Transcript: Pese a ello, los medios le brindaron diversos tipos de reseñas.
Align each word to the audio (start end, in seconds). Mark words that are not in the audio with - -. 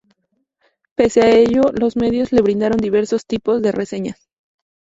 Pese 0.95 1.21
a 1.21 1.29
ello, 1.29 1.61
los 1.79 1.95
medios 1.95 2.31
le 2.31 2.41
brindaron 2.41 2.79
diversos 2.79 3.27
tipos 3.27 3.61
de 3.61 3.71
reseñas. 3.71 4.31